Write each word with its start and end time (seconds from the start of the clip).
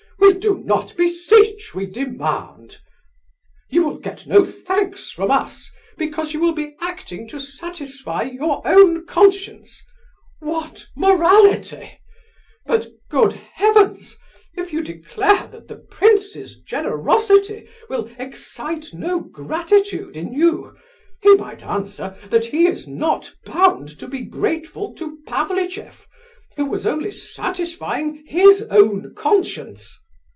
'We 0.23 0.37
do 0.37 0.63
not 0.63 0.95
beseech, 0.97 1.75
we 1.75 1.85
demand, 1.87 2.77
you 3.69 3.83
will 3.83 3.97
get 3.97 4.25
no 4.27 4.43
thanks 4.45 5.11
from 5.11 5.29
us, 5.29 5.71
because 5.97 6.33
you 6.33 6.39
will 6.39 6.53
be 6.53 6.75
acting 6.79 7.27
to 7.29 7.39
satisfy 7.39 8.23
your 8.23 8.65
own 8.65 9.05
conscience!' 9.05 9.83
What 10.39 10.87
morality! 10.95 11.99
But, 12.65 12.87
good 13.09 13.33
heavens! 13.33 14.17
if 14.55 14.71
you 14.73 14.81
declare 14.83 15.47
that 15.47 15.67
the 15.67 15.75
prince's 15.77 16.59
generosity 16.61 17.67
will, 17.89 18.09
excite 18.17 18.93
no 18.93 19.19
gratitude 19.19 20.15
in 20.15 20.33
you, 20.33 20.75
he 21.21 21.33
might 21.35 21.63
answer 21.65 22.17
that 22.29 22.45
he 22.45 22.65
is 22.67 22.87
not, 22.87 23.31
bound 23.45 23.89
to 23.99 24.07
be 24.07 24.21
grateful 24.21 24.93
to 24.95 25.17
Pavlicheff, 25.27 26.07
who 26.55 26.63
also 26.65 26.71
was 26.71 26.87
only 26.87 27.11
satisfying 27.11 28.23
his 28.27 28.65
own 28.71 29.13
conscience. 29.13 29.97